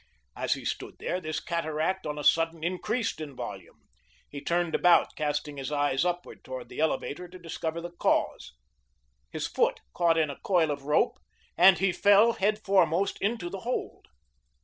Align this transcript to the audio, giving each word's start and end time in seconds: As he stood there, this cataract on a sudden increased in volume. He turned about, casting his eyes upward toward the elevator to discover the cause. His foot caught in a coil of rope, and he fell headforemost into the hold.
As 0.35 0.53
he 0.55 0.65
stood 0.65 0.95
there, 0.97 1.21
this 1.21 1.39
cataract 1.39 2.07
on 2.07 2.17
a 2.17 2.23
sudden 2.23 2.63
increased 2.63 3.21
in 3.21 3.35
volume. 3.35 3.81
He 4.27 4.41
turned 4.41 4.73
about, 4.73 5.15
casting 5.15 5.57
his 5.57 5.71
eyes 5.71 6.03
upward 6.03 6.43
toward 6.43 6.69
the 6.69 6.79
elevator 6.79 7.27
to 7.27 7.37
discover 7.37 7.81
the 7.81 7.91
cause. 7.91 8.53
His 9.29 9.45
foot 9.45 9.79
caught 9.93 10.17
in 10.17 10.31
a 10.31 10.39
coil 10.39 10.71
of 10.71 10.85
rope, 10.85 11.19
and 11.55 11.77
he 11.77 11.91
fell 11.91 12.33
headforemost 12.33 13.21
into 13.21 13.47
the 13.47 13.59
hold. 13.59 14.07